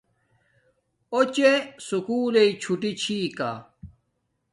[1.13, 1.51] اوچے
[1.87, 3.51] سکُول لݵ چھوٹی چھی کا